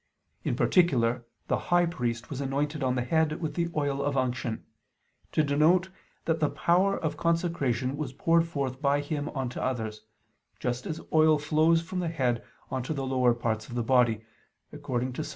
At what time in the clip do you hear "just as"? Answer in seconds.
10.59-11.01